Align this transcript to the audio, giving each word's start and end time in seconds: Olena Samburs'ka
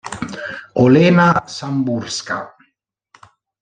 Olena 0.83 1.27
Samburs'ka 1.45 2.39